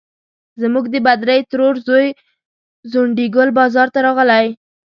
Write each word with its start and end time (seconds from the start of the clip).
زموږ 0.61 0.85
د 0.89 0.95
بدرۍ 1.05 1.39
ترور 1.51 1.75
زوی 1.87 2.07
ځونډي 2.91 3.25
ګل 3.35 3.49
بازار 3.59 3.87
ته 3.93 3.99
راغلی. 4.05 4.45